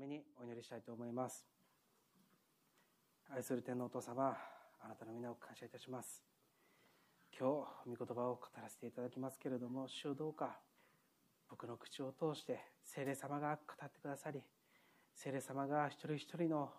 [0.00, 1.44] めにお祈りしたいと思います。
[3.28, 4.34] 愛する天皇お父様
[4.82, 6.24] あなたの皆を感謝いたします。
[7.38, 10.58] 今日御言葉を語らせていただきますけれども主どうか
[11.48, 14.40] 僕の口を通して聖霊様が語ってくださり
[15.14, 16.70] 聖霊様が一人一人の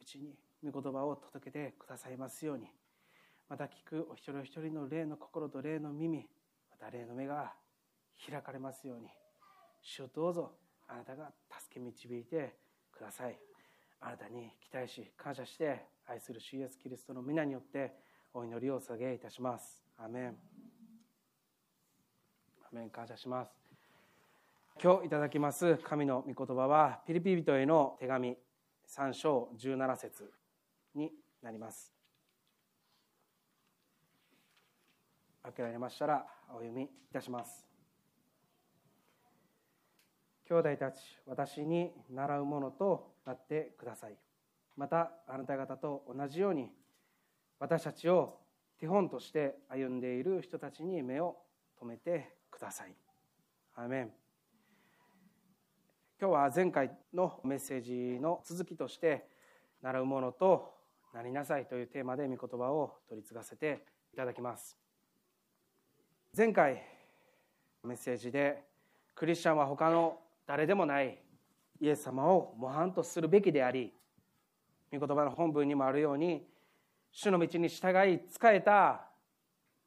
[0.00, 0.34] うちに
[0.64, 2.66] 御言葉を届けてくださいますように
[3.48, 6.26] また聞くお一人お一人の霊の心と霊の耳
[6.70, 7.52] また霊の目が
[8.28, 9.08] 開かれますように
[9.82, 10.52] 主どうぞ
[10.92, 11.30] あなたが
[11.60, 12.56] 助け導いて
[12.92, 13.38] ください。
[14.00, 17.94] あなたに期待し感謝して愛する主イエスキリストの皆によって
[18.34, 19.84] お祈りを捧げいたします。
[19.96, 20.36] アメン。
[22.72, 23.52] アメン感謝します。
[24.82, 28.36] 今日いただきます神の御言葉はピリピ人への手紙
[28.88, 30.32] 3章17節
[30.94, 31.12] に
[31.42, 31.92] なります。
[35.42, 37.69] 開けられましたらお読みいたします。
[40.50, 44.16] 兄弟たち私に習うものとなってください。
[44.76, 46.72] またあなた方と同じように
[47.60, 48.40] 私たちを
[48.80, 51.36] 手本として歩んでいる人たちに目を
[51.78, 52.94] 留めてください。
[53.76, 54.12] アメン。
[56.20, 59.28] 今日は前回のメッセージの続きとして
[59.82, 60.74] 「習うものと
[61.14, 64.76] なりなさい」というテーマで御言葉を取り継がせていただきます。
[66.36, 66.82] 前回
[67.84, 68.64] メッセージで
[69.14, 70.20] クリスチャンは他の
[70.50, 71.16] 誰でもない
[71.80, 73.92] イエス様を模範とするべきであり
[74.92, 76.44] 御言葉の本文にもあるように
[77.12, 79.00] 主の道に従い仕えた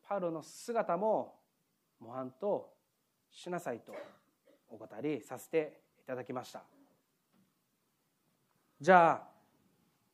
[0.08, 1.36] パウロの姿も
[2.00, 2.70] 模範と
[3.30, 3.94] しなさいと
[4.70, 6.64] お語りさせていただきました。
[8.80, 9.28] じゃあ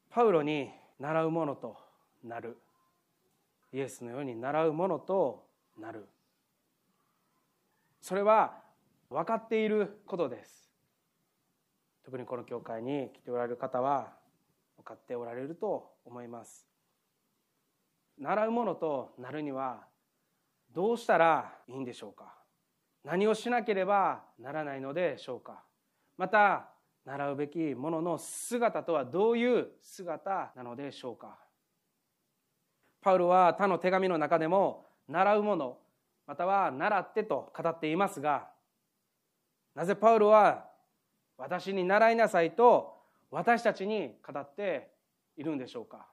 [0.09, 1.77] パウロに習うものと
[2.23, 2.57] なる。
[3.71, 5.45] イエスのように習うものと
[5.79, 6.07] なる。
[8.01, 8.58] それは
[9.09, 10.69] 分かっていることです。
[12.05, 14.13] 特にこの教会に来ておられる方は
[14.77, 16.67] 分かっておられると思います。
[18.17, 19.83] 習うものとなるには
[20.73, 22.35] どうしたらいいんでしょうか？
[23.03, 25.63] 何をしなければならないのでしょうか？
[26.17, 26.69] また
[27.05, 31.37] 習うべきものの姿とはどういう姿なのでしょうか？
[33.01, 35.77] パウロは他の手紙の中でも習うもの
[36.27, 38.49] または習ってと語っていますが
[39.79, 40.65] なぜパウロは
[41.37, 42.97] 私に習いなさいと
[43.31, 44.89] 私たちに語って
[45.37, 46.05] いるんでしょうか？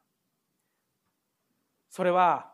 [1.91, 2.53] それは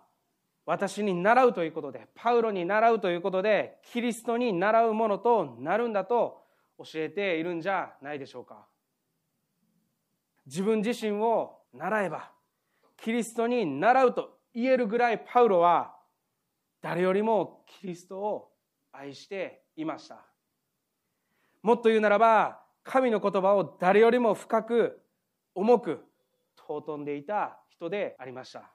[0.64, 6.44] 私に習うということでパウロに習うということでキリストに習うものとなるんだと
[6.78, 8.64] 教えているんじゃないでしょうか？
[10.46, 12.30] 自分自身を習えば
[12.96, 15.94] キリストに習うと言えるぐらいパウロは
[16.80, 18.48] 誰よりもキリストを
[18.92, 20.31] 愛していました。
[21.62, 25.00] もっと言うならば神の言葉を誰よりも深く
[25.54, 26.04] 重く
[26.56, 28.70] 尊んでいた人でありました。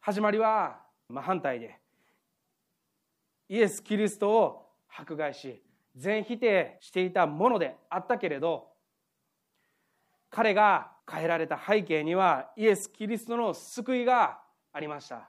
[0.00, 1.78] 始まりは真反対で
[3.48, 5.62] イエス・キリストを迫害し
[5.94, 8.68] 全否定していたものであったけれど
[10.30, 14.40] 彼が変えられた背景にはイエス・キリストの救いが
[14.72, 15.28] ありました。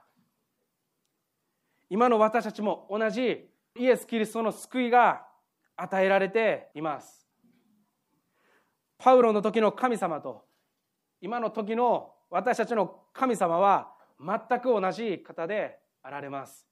[1.90, 5.26] 今の私たちも同じイエス・キリストの救いが
[5.76, 7.26] 与えられています。
[8.98, 10.44] パウロの時の神様と
[11.20, 16.66] 今の時の私たちの神様は全く同じ方であられます。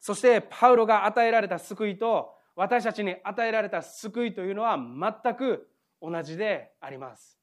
[0.00, 5.68] そしてパウロが与えられた救いと私たちに与えられた救いというのは全く
[6.00, 7.38] 同じであります。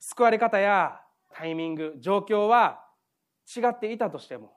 [0.00, 1.00] 救われ方や
[1.32, 2.84] タイミング状況は
[3.56, 4.55] 違っていたとしても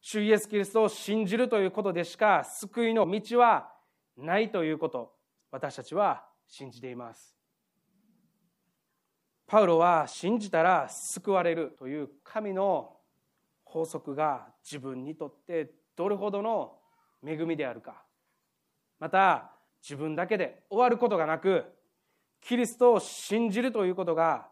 [0.00, 3.70] 主イエス・キリストを信じるということでしか救いの道は
[4.16, 5.12] ないということ
[5.50, 7.36] 私たちは信じています。
[9.46, 12.96] パウロは信じたら救われるという神の
[13.64, 16.78] 法則が自分にとってどれほどの
[17.26, 18.04] 恵みであるか。
[18.98, 19.50] また
[19.82, 21.64] 自分だけで終わることがなく
[22.40, 24.48] キリストを信じるということが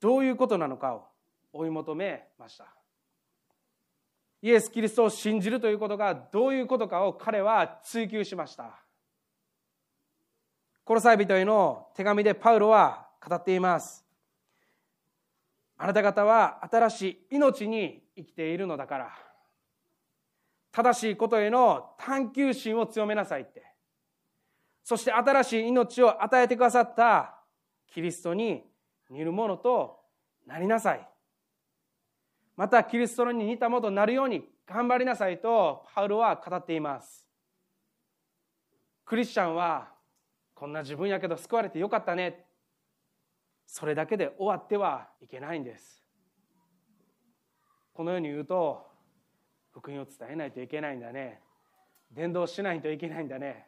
[0.00, 1.06] どういうことなのかを
[1.52, 2.83] 追い求めました。
[4.44, 8.78] イエス・キリストを信じるということがどういうことかを彼は追求しました。
[10.84, 14.04] コロサイ人への手紙でパウロは語っています。
[15.78, 19.10] あなた方は新しい命に生きているのだから。
[20.72, 23.64] 正しいことへの探求心を強めなさいって。
[24.82, 27.34] そして新しい命を与えてくださった
[27.86, 28.62] キリストに
[29.08, 30.00] 似るものと
[30.46, 31.13] なりなさい。
[32.56, 37.26] またキリストに似たものとなるように頑張りなさいとパウロは語っています。
[39.04, 39.88] クリスチャンは
[40.54, 42.46] こんな自分やけど救われてよかったね。
[43.66, 46.02] それだけで終わってはいけないんです。
[47.92, 48.86] このように言うと
[49.72, 51.40] 福音を伝えないといけないんだね。
[52.10, 53.66] 伝道しないといけないんだね。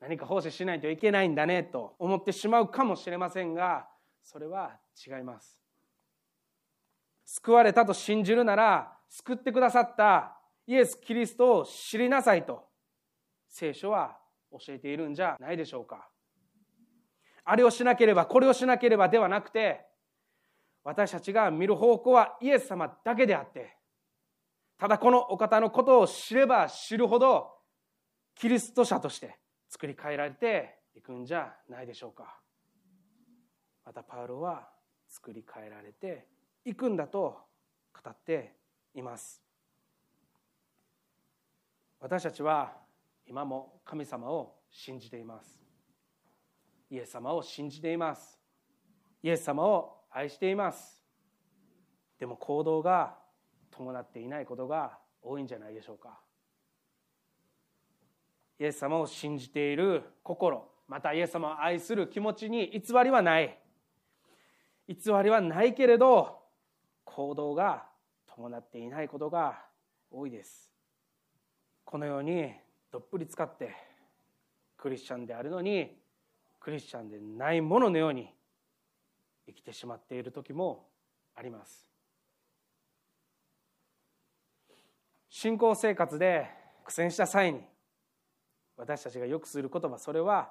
[0.00, 3.88] 何か奉仕しないといけないんだねと思ってしまうかもしれませんが
[4.22, 5.58] それは違います。
[7.30, 12.64] 救われたと信じるなら救ってくださったイエス・キリストを知りなさいと
[13.50, 14.16] 聖書は
[14.50, 16.08] 教えているんじゃないでしょうか。
[17.44, 19.84] あれをしなければこれをしなければではなくて
[20.84, 23.76] 私たちが見る方向はイエス様だけであって
[24.78, 27.50] ただこのお方のことを知れば知るほど
[28.34, 29.36] キリスト者として
[29.68, 32.40] 作り変えられていくんじゃないでしょうか。
[33.84, 34.70] またパウロは
[35.08, 36.37] 作り変えられて
[36.68, 37.34] いくんだと
[38.04, 38.54] 語って
[38.94, 39.42] います。
[41.98, 42.74] 私たちは
[43.26, 45.64] 今も神様を信じています。
[46.90, 48.38] イエス様を信じています。
[49.22, 51.02] イエス様を愛しています。
[52.18, 53.16] でも行動が
[53.70, 56.20] 伴っていないことが多いんじゃないでしょうか。
[58.60, 63.58] イエス様を信じている心またイエス様を愛する気持ちに偽りはない。
[64.86, 66.38] 偽りはないけれど
[67.14, 67.84] 行動が
[68.26, 69.64] 伴っていないことが
[70.10, 70.70] 多いです。
[71.84, 72.52] このように
[72.90, 73.74] どっぷり使って
[74.76, 75.96] クリスチャンであるのに
[76.60, 78.32] クリスチャンでないもののように
[79.46, 80.86] 生きてしまっている時も
[81.34, 81.88] あります。
[85.30, 86.48] 信仰生活で
[86.84, 87.60] 苦戦した際に
[88.76, 90.50] 私たちがよくする言葉それは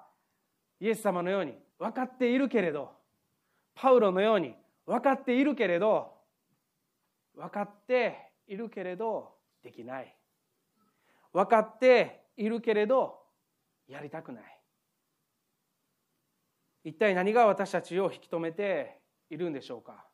[0.80, 2.92] イエス様のように分かっているけれど
[3.76, 4.56] パウロのように
[4.86, 6.17] 分かっているけれど
[7.38, 10.16] 分かっているけれどできない。
[11.32, 13.20] 分かっているけれど
[13.88, 14.44] やりたくない。
[16.84, 19.00] 一体何が私たちを引き止めて
[19.30, 20.06] いるんでしょうか。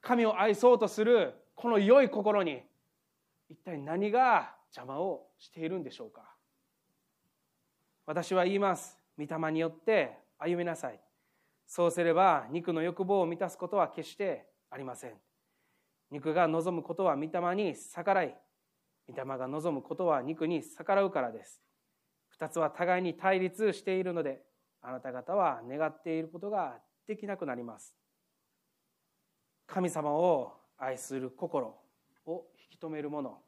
[0.00, 2.62] 神を愛そうとするこの良い心に
[3.48, 6.34] 一体何が邪魔をしているんでしょうか。
[8.06, 8.98] 私は言います。
[9.16, 10.98] 御霊によって歩みなさい。
[11.66, 15.12] そうすれば肉の欲望を満たすことは決してありません。
[16.10, 18.36] 肉が望むことは御霊に逆らい
[19.08, 21.60] 御霊が望むことは肉に逆らうからです。
[22.28, 24.42] 二つは互いに対立しているので
[24.82, 27.94] あなた方は願っていることができなくなります。
[29.66, 31.76] 神様を愛する心
[32.26, 33.38] を引き止めるもの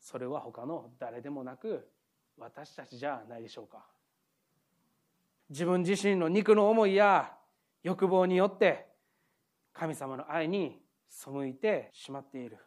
[0.00, 1.88] それは他の誰でもなく
[2.36, 3.84] 私たちじゃないでしょうか。
[5.50, 7.32] 自分自身の肉の思いや
[7.82, 8.86] 欲望によって
[9.72, 12.58] 神様の愛に背いてしまっている。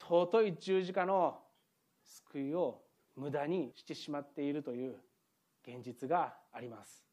[0.00, 1.38] 尊い十字架の
[2.02, 2.82] 救いを
[3.16, 4.96] 無駄にしてしまっているという
[5.66, 7.04] 現実があります。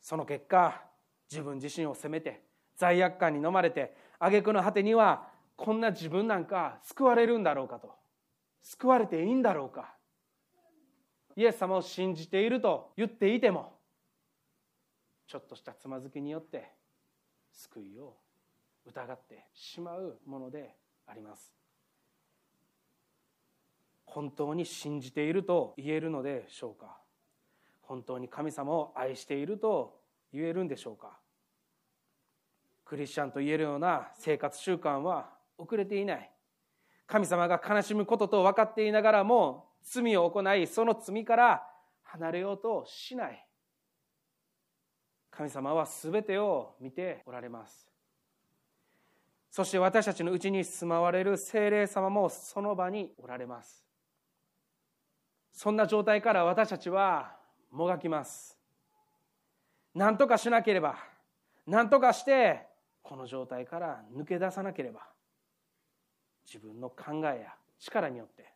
[0.00, 0.82] その結果
[1.30, 2.42] 自分自身を責めて
[2.76, 7.94] 罪悪感に飲まれて挙句の果てにはこんな自分なんか救われるんだろうかと。
[8.62, 9.94] 救われていいんだろうか。
[11.36, 13.78] イエス様を信じていると言っていても
[15.26, 16.72] ちょっとしたつまずきによって
[17.56, 18.14] 救いを
[18.86, 20.76] 疑ってしまうもので
[21.06, 21.52] あります。
[24.04, 26.96] 本当に信じていると言えるのでしょうか？
[27.82, 29.98] 本当に神様を愛していると
[30.32, 31.18] 言えるんでしょうか？
[32.84, 36.30] クリスチャンと言えるような生活習慣は遅れていない。
[37.06, 41.66] 神様が悲しむことと分かっていながらも罪を行いその罪から
[42.02, 43.45] 離れようとしない。
[45.36, 47.86] 神様は全てを見ておられます。
[49.50, 53.84] そして私たちのうちに住まわれる精霊様もその場におられます。
[55.52, 57.36] そんな状態から私たちは
[57.70, 58.58] もがきます。
[59.94, 60.96] 何とかしなければ
[61.66, 62.66] 何とかして
[63.02, 65.00] この状態から抜け出さなければ。
[66.46, 68.52] 自分の考えや力によって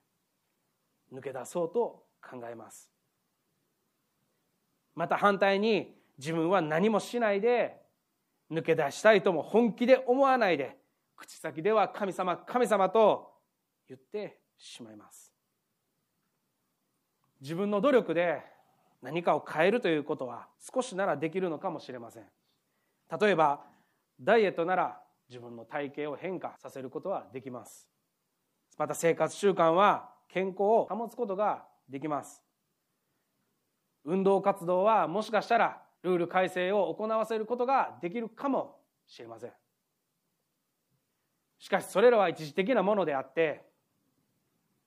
[1.13, 2.91] 抜け出そうと考えます。
[4.95, 7.81] また反対に自分は何もしないで
[8.53, 10.77] 抜け出したいとも本気で思わないで
[11.17, 13.33] 口先では神様神様と
[13.89, 15.33] 言ってしまいます。
[17.41, 18.43] 自分の努力で
[19.01, 22.25] 何かを変えるということは少しならできるのかもしれません。
[23.19, 23.65] 例えば
[24.21, 25.01] ダイエットなら
[25.31, 27.89] 自分の体型を変化させることはできます。
[28.77, 32.43] また生活習慣は健康を保つことができます。
[34.05, 38.77] 運動活動はもしかしたらルール改正を行わせることができるかも
[39.07, 39.53] しれません。
[41.59, 43.67] しかしそれらは一時的なものであって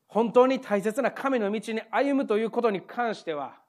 [0.08, 3.60] 本当に大切な神の道に歩むということに関しては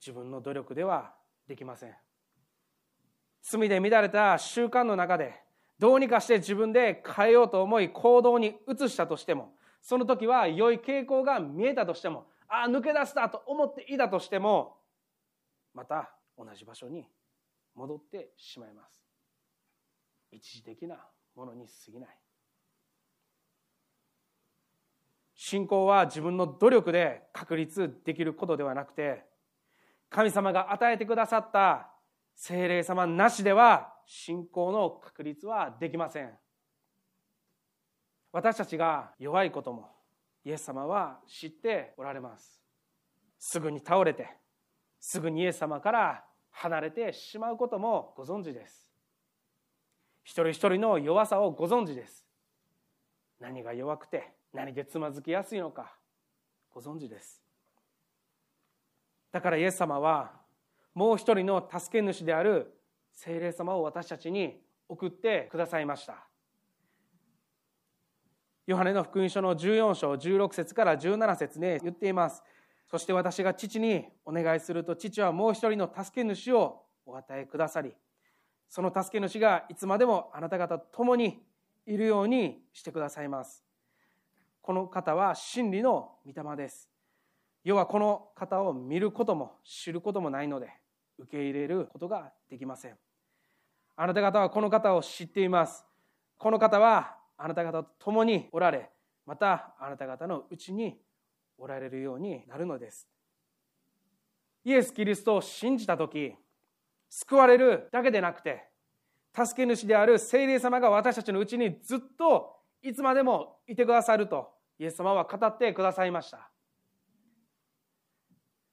[0.00, 1.12] 自分の努力では
[1.48, 1.94] できません。
[3.42, 5.42] 罪で乱れた習慣の中で
[5.78, 14.76] どうにかして自分で変えようと思い行動に移したとしてもその時は良い傾向が見えたとしてもああ抜け出したと思っていたとしても
[15.72, 17.04] また同じ場所に
[17.74, 19.02] 戻ってしまいます。
[20.30, 20.96] 一時的な
[21.34, 22.18] ものに過ぎない。
[25.34, 29.24] 信仰は自分の努力で確立できることではなくて
[30.10, 31.90] 神様が与えてくださった
[32.34, 36.30] 精霊様なしでは信仰の確立はできません。
[38.32, 39.88] 私たちが弱いことも
[40.44, 42.60] イエス様は知っておられます。
[43.38, 44.28] すぐに倒れて
[45.00, 46.24] すぐにイエス様から
[46.58, 48.90] 離れてしまうこともご存知です。
[50.24, 52.26] 一人一人の弱さをご存知です。
[53.40, 55.94] 何が弱くて何でつまずきやすいのか
[56.72, 57.40] ご存知です。
[59.30, 60.32] だからイエス様は
[60.94, 62.74] もう一人の助け主である
[63.12, 66.26] 聖霊様を私たちに送ってくださいました。
[68.66, 72.42] ヨハネの福音書の14章16節から17節で言っています。
[72.90, 77.92] そして私が父にお願いすると父はもう一人の助け主をお与えくださり
[78.68, 81.42] その助け主がいつまでもあなた方と共に
[81.86, 83.64] いるようにしてくださいます。
[84.60, 86.90] この方は真理の御霊です。
[87.64, 90.70] 要はこの方を見ることも知ることもないので
[91.18, 92.96] 受け入れることができません。
[93.96, 95.86] あなた方はこの方を知っています。
[96.36, 98.90] この方はあなた方と共におられ
[99.24, 101.00] またあなた方のうちに
[101.58, 103.08] おられるようになるのです。
[104.64, 106.34] イエス・キリストを信じた時
[107.08, 108.64] 救われるだけでなくて
[109.34, 116.50] 助け主である聖霊様が私たちのうちにずっといつまでもいてくださるとイエス様は語ってくださいました。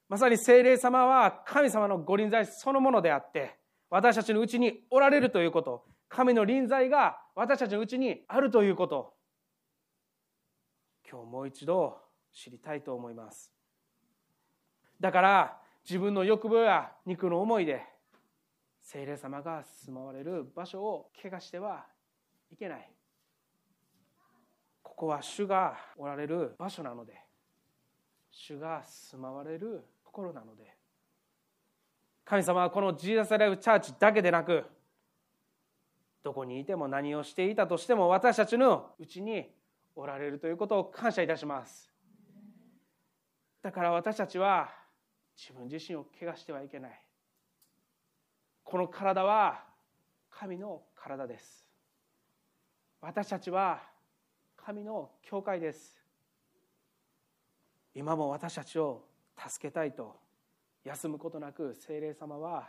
[0.08, 3.58] まさに聖霊様は神様のご臨在そのものであって
[3.90, 9.14] 私たちのうちにおられるということ神の臨在が私たちのうちにあるということ。
[11.08, 12.05] 今日もう一度
[12.36, 13.50] 知りたいと思います。
[15.00, 17.82] だから自分の欲望や肉の思いで
[18.82, 21.86] 聖霊様が住まわれる場所を怪我しては
[22.50, 22.90] いけない。
[24.82, 27.14] ここは主がおられる場所なので
[28.30, 30.76] 主が住まわれるところなので。
[32.24, 34.64] 神様はこのジーザスライブチャーチだけでなく
[36.24, 39.48] どこにいても何をしていたとしても私たちのうちに
[39.94, 41.95] おられるということを感謝いたします。
[43.66, 44.70] だから私たちは
[45.36, 47.02] 自分自身を怪我してはいけない。
[48.62, 49.64] この体は
[50.30, 51.66] 神の体です。
[53.00, 53.82] 私たちは
[54.56, 56.00] 神の教会です。
[57.92, 59.02] 今も私たちを
[59.36, 60.14] 助けたいと
[60.84, 62.68] 休むことなく精霊様は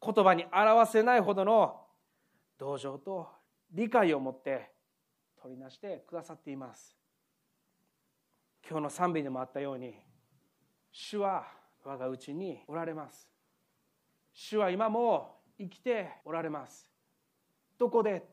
[0.00, 1.82] 言葉に表せないほどの
[2.58, 3.28] 同情と
[3.70, 4.70] 理解を持って
[5.42, 7.01] 取りなしてくださっています。
[8.68, 9.94] 今日の賛美でもあったように
[10.90, 11.46] 主は
[11.84, 13.28] 我が家におられます。
[14.32, 16.88] 主は今も生きておられます。
[17.78, 18.24] どこで？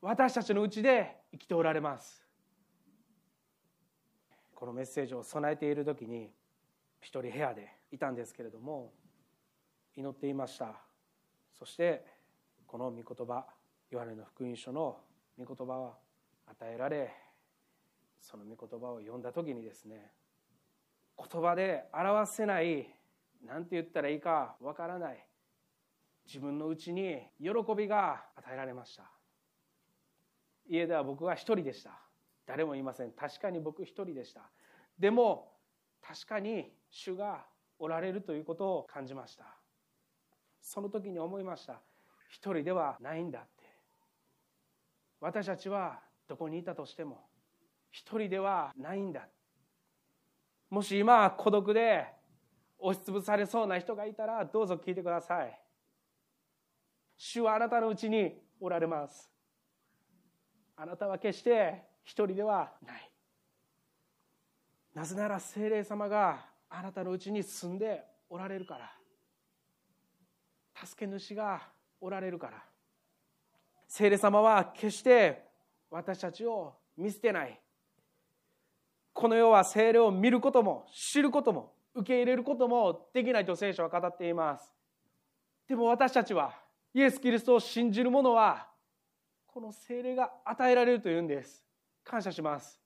[0.00, 2.24] 私たちのうちで生きておられます。
[4.54, 6.30] このメッセージを備えている時に
[7.00, 8.92] 一人部屋でいたんですけれども
[9.96, 10.76] 祈っていました。
[11.58, 12.04] そして
[12.66, 13.44] この御言葉
[13.90, 14.98] ヨハネの福音書の
[15.38, 15.98] 御言葉は
[16.46, 17.12] 与えられ
[18.22, 20.10] その御言葉を読んだ時にですね
[21.18, 22.88] 言葉で表せない
[23.46, 25.26] 何て言ったらいいかわからない
[26.24, 29.10] 自分のうちに喜びが与えられました。
[30.68, 31.90] 家では僕は一人でした。
[32.46, 33.12] 誰もいません。
[33.12, 34.42] 確かに僕一人でした。
[34.98, 35.52] でも
[36.00, 37.44] 確かに主が
[37.78, 39.44] おられるということを感じました。
[40.60, 41.80] その時に思いました。
[42.28, 43.48] 一人ではないんだって。
[45.20, 47.20] 私たちはどこにいたとしても
[47.92, 49.28] 一人ではないんだ。
[50.70, 52.06] もし今孤独で
[52.78, 55.60] 押しつぶされそうな人がいたらどうぞ聞いてください。
[57.16, 59.30] 主はあなたのうちにおられます。
[60.74, 63.10] あなたは決して一人ではない。
[64.94, 68.90] なぜなら精霊様があなたのうちに住んでおられるから。
[70.84, 71.60] 助け主が
[72.00, 72.64] おられるから。
[73.86, 75.44] 精霊様は決して
[75.90, 77.61] 私たちを見捨てない。
[79.22, 84.74] この世は精霊を見ることも知ることも受け入れることもできないと聖書は語っています。
[85.68, 86.52] でも私たちは
[86.92, 88.66] イエス・キリストを信じる者は
[89.46, 91.62] この聖霊が与えられるというんです。
[92.02, 92.80] 感謝します。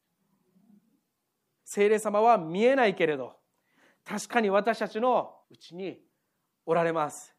[1.64, 3.32] 聖霊様は見えないけれど
[4.04, 6.02] 確かに私たちのうちに
[6.66, 7.34] おられます。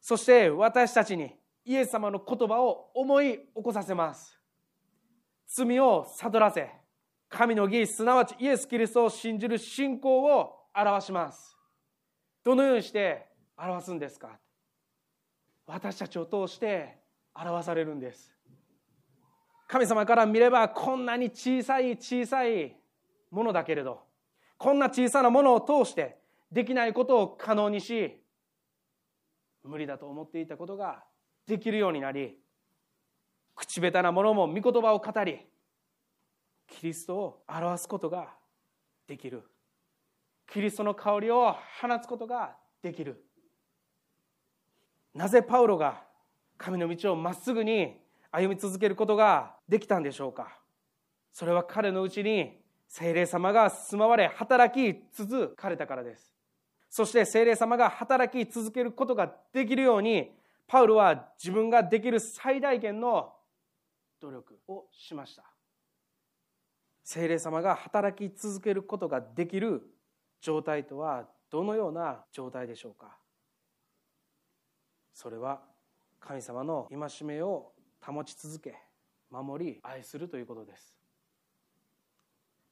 [0.00, 4.38] そして私たちにイエス様の言葉を思い起こさせます。
[5.48, 6.85] 罪を悟らせ
[7.28, 11.56] 神の義すなわちイエス・キリストを信じる信仰を表します。
[12.44, 13.26] どのようにして
[13.58, 14.38] 表すんですか？
[15.66, 16.98] 私たちを通して
[17.34, 18.32] 表されるんです。
[19.68, 22.76] 神様から見ればこんなに小さい小さい
[23.32, 24.02] ものだけれど
[24.58, 26.18] こんな小さなものを通して
[26.52, 28.22] できないことを可能にし
[29.64, 31.02] 無理だと思っていたことが
[31.48, 32.38] できるようになり
[33.56, 35.40] 口下手なものも御言葉を語り
[36.66, 38.34] キリストを表すことが
[39.06, 39.42] できる。
[40.46, 43.24] キリストの香りを放つことができる。
[45.14, 46.02] なぜパウロが
[46.58, 50.58] 神の道をまっすぐに歩み続けることができたんでしょうか。
[51.32, 56.32] それは彼のうちに精霊様が住まわれ働き続かれたからです。
[56.88, 60.30] そして精霊様が働き続けることができるように
[60.66, 63.32] パウロは自分ができる最大限の
[64.20, 65.55] 努力をしました。
[67.06, 69.80] 精霊様が働き続けることができる
[70.40, 73.16] 状態とはどのような状態でしょうか？
[75.14, 75.60] それは
[76.18, 77.70] 神様の戒めを
[78.04, 78.74] 保ち続け
[79.30, 80.96] 守り愛するということです。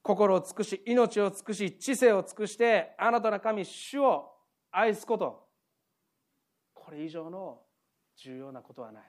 [0.03, 4.33] 心を尽くし命を尽くし知性を尽くしてあなたの神主を
[4.69, 5.47] 愛すこと。
[6.73, 7.61] これ以上の
[8.17, 9.03] 重要なことはない。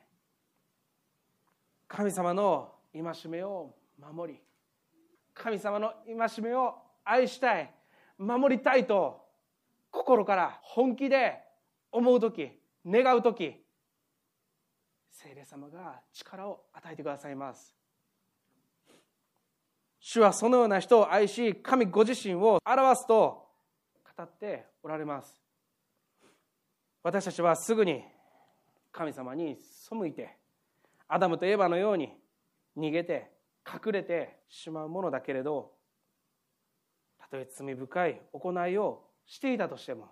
[1.88, 4.40] 神様の戒めを守り
[5.37, 6.75] 神様の戒めを
[7.05, 7.71] 愛したい
[8.19, 9.21] 守りたいと
[9.90, 11.38] 心から本気で
[11.93, 12.50] 思う時
[12.87, 13.55] 願う時
[15.11, 17.75] 聖霊様が力を与えてくださいます。
[20.00, 23.49] 主はそのような人を愛し神ご自身を表すと
[24.16, 25.43] 語っておられます。
[27.02, 28.02] 私たちはすぐに
[28.93, 30.37] 神様に背いて
[31.08, 32.13] アダムとエヴァのように
[32.76, 33.36] 逃げて
[33.67, 35.73] 隠れてしまうものだけれど
[37.19, 40.09] たとえ罪深い行いをしていたとしても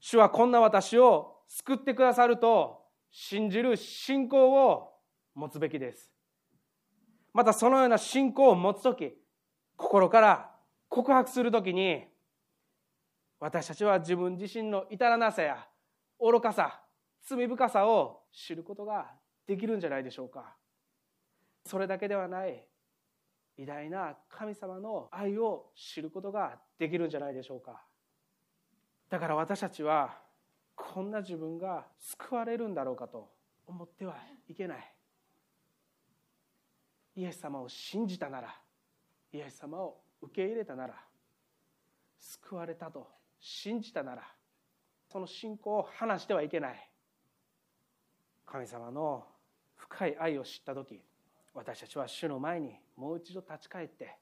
[0.00, 4.92] 主はこんな私を救ってくださると信じる信仰を
[5.34, 6.12] 持つべきです。
[7.32, 9.14] またそのような信仰を持つ時
[9.76, 10.50] 心から
[10.88, 12.04] 告白する時に
[13.38, 15.66] 私たちは自分自身の至らなさや
[16.20, 16.80] 愚かさ
[17.24, 19.12] 罪深さを知ることが
[19.46, 20.56] できるんじゃないでしょうか。
[21.66, 22.64] それだけではない。
[23.60, 27.82] 偉大な神様の愛を知ることができるんじゃないでしょうか。
[29.10, 30.16] だから私たちは
[30.74, 33.30] こんな自分が救われるんだろうかと
[33.66, 34.16] 思っては
[34.48, 34.94] いけない。
[37.16, 38.56] イエス様を信じたなら
[39.30, 40.94] イエス様を受け入れたなら
[42.16, 43.08] 救われたと
[43.40, 44.22] 信じたなら
[45.12, 46.90] その信仰を離してはいけない。
[48.46, 49.26] 神様の
[49.76, 51.02] 深い愛を知った時
[51.52, 54.16] 私たちは主の前にもう一度立ち返って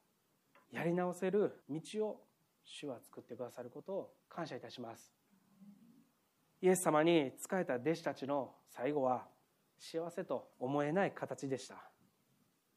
[0.71, 2.25] やり直せる道を
[2.65, 5.13] 主は作ってくださることを感謝いたします。
[6.61, 9.27] イエス様に仕えた弟子たちの最後は
[9.79, 11.77] 幸せと思えない形でした。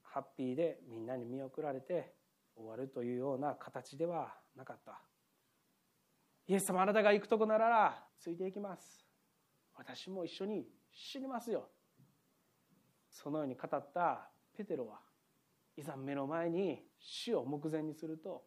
[0.04, 2.14] ハッピーでみんなに見送られて
[2.56, 5.02] 終わるというような形ではなかった。
[6.48, 9.06] イエス様あなたが行くとこならついていきます。
[9.76, 11.70] 私も一緒に死にますよ。
[13.10, 15.00] そのように語ったペテロは
[15.78, 18.44] いざ目の前に死を目前にすると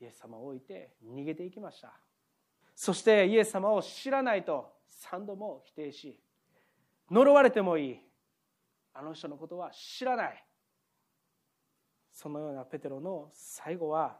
[0.00, 1.92] イエス様を置いて逃げていきました。
[2.74, 4.72] そしてイエス様を知らないと
[5.10, 6.18] 3度も否定し
[7.10, 8.00] 呪われてもいい。
[8.94, 10.44] あの人のことは知らない。
[12.12, 14.18] そのようなペテロの最後は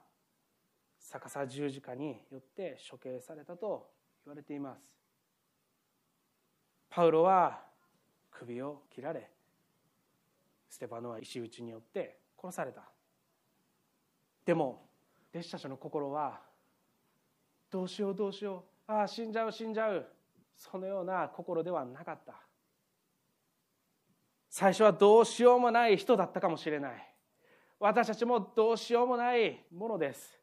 [0.98, 3.90] 逆さ十字架によって処刑されたと
[4.25, 4.81] 言われています。
[6.88, 7.61] パウロは
[8.31, 9.31] 首を切られ
[10.73, 12.81] ステパノは石打ちによって殺された。
[14.47, 14.89] でも
[15.31, 16.41] 弟子たちの心は
[17.71, 18.91] どうしようどうしよう。
[18.91, 20.07] ああ死んじゃう死んじゃう。
[20.57, 22.41] そのような心ではなかった。
[24.49, 27.15] 最初はどうしようもない人だったかもしれない。
[27.79, 30.41] 私たちもどうしようもないものです。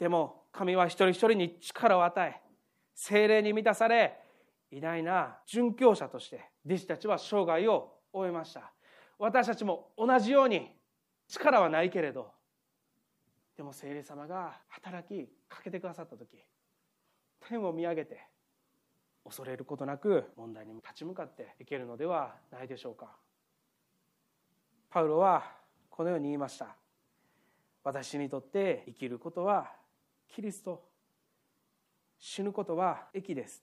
[0.00, 2.40] でも神は一人一人に力を与え
[2.96, 4.18] 精霊に満たされ
[4.72, 8.72] 偉大な殉教者として弟子たちは生涯を終えました。
[9.20, 10.72] 私たちも同じように
[11.28, 12.32] 力はないけれど
[13.54, 16.38] でも聖霊様が働きかけてくださった時
[17.46, 18.26] 天を見上げて
[19.22, 23.14] 恐れることなく問題に立ち向かっていけるのではないでしょうか。
[24.88, 25.44] パウロは
[25.90, 26.74] このように言いました。
[27.84, 29.70] 私にとって生きることは
[30.34, 30.82] キリスト。
[32.18, 33.62] 死ぬことは益です。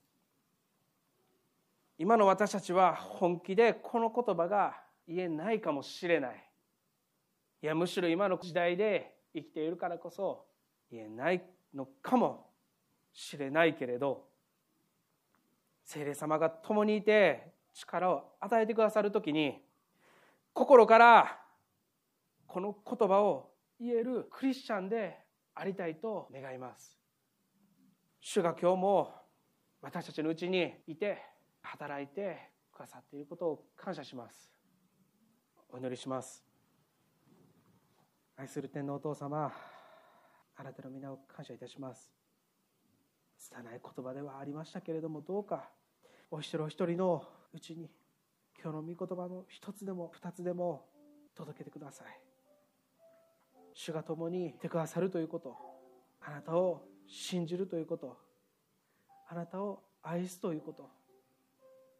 [1.98, 6.44] 今の私たちは本気でこの言葉が言えないかもしれない。
[7.62, 10.44] いやむしろ今の時代で生きているからこそ
[10.90, 11.42] 言えない
[11.74, 12.46] のかも
[13.12, 14.28] しれないけれど
[15.84, 19.60] 聖霊様が共にいて力を与えてくださる時に
[20.52, 21.40] 心から
[22.46, 25.16] この言葉を言えるクリスチャンで
[25.54, 26.98] ありたいと願います。
[28.20, 29.14] 主が今日も
[29.80, 31.22] 私たちのうちにいて
[31.62, 34.57] 働いてくださっていることを感謝します。
[35.70, 36.42] お祈りします。
[38.36, 39.52] 愛する天皇お父様
[40.56, 42.10] あなたの皆を感謝いたします。
[43.38, 45.68] 拙い言葉ではありましたけれどもどうか
[46.30, 47.90] お一人お一人のうちに
[48.60, 50.86] 今日の御言葉の一つでも二つでも
[51.36, 52.06] 届けてください。
[53.74, 55.54] 主が共にいてくださるということ
[56.20, 58.16] あなたを信じるということ
[59.28, 60.88] あなたを愛すということ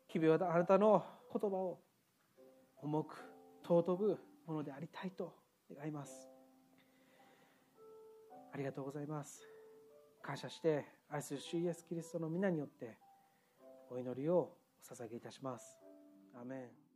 [0.09, 1.79] 日々はあなたの言葉を
[2.83, 3.28] 重く
[3.69, 5.35] 尊ぶものでありたいと
[5.77, 6.31] 願います。
[8.51, 9.43] ありがとうございます。
[10.23, 12.97] 感謝して愛する主イエスキリストの皆によって
[13.91, 14.57] お祈りを
[14.91, 15.79] お捧げいたします。
[16.41, 16.88] アメン。